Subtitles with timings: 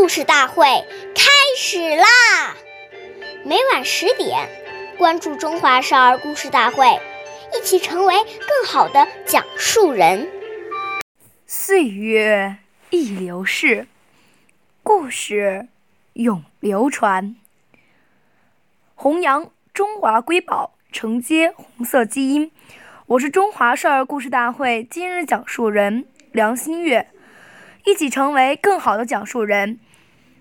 [0.00, 0.64] 故事大会
[1.14, 2.56] 开始啦！
[3.44, 4.48] 每晚十点，
[4.96, 6.86] 关注《中华少儿故事大会》，
[7.54, 10.26] 一起成为更好的讲述人。
[11.46, 12.56] 岁月
[12.88, 13.88] 易流逝，
[14.82, 15.68] 故事
[16.14, 17.36] 永流传。
[18.94, 22.50] 弘扬中华瑰宝，承接红色基因。
[23.04, 27.10] 我是中华少儿故事大会今日讲述人梁新月。
[27.84, 29.78] 一起成为更好的讲述人。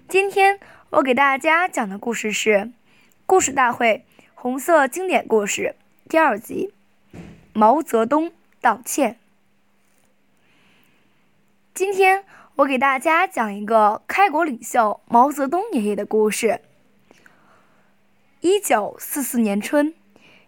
[0.09, 0.59] 今天
[0.89, 2.49] 我给大家讲的故事是
[3.27, 5.75] 《故事大会》红色经典故事
[6.09, 6.73] 第二集
[7.53, 9.11] 《毛泽东道歉》。
[11.75, 16.61] 今天我给大家讲一个开国领袖毛泽东爷爷的故事。
[18.41, 19.93] 一九四四年春，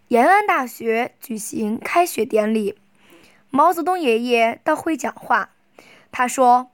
[0.08, 2.80] 延安大学举行开学典礼，
[3.52, 5.52] 毛泽东爷爷到会讲话，
[6.12, 6.71] 他说。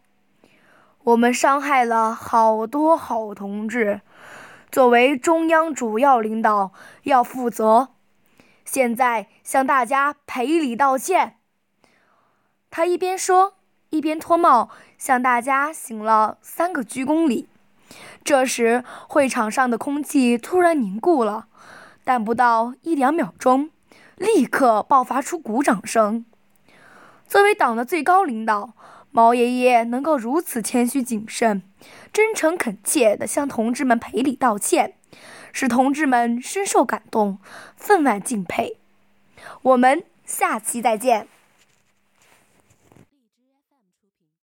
[1.08, 4.02] 我们伤害了好多好同志，
[4.70, 7.91] 作为中央主要领导要负责。
[8.66, 11.38] 现在向大家赔礼道歉。
[12.70, 13.54] 他一边说，
[13.90, 17.48] 一边脱帽向大家行了三个鞠躬礼。
[18.26, 21.48] 这时，会场上的空气突然凝固了，
[22.04, 23.70] 但不到一两秒钟，
[24.18, 26.26] 立刻爆发出鼓掌声。
[27.26, 28.74] 作为党的最高领导。
[29.12, 31.63] 毛爷爷能够如此谦虚谨慎、
[32.13, 34.94] 真诚恳切地向同志们赔礼道歉，
[35.52, 37.40] 使同志们深受感动，
[37.76, 38.77] 分外敬佩。
[39.62, 41.27] 我们下期再见。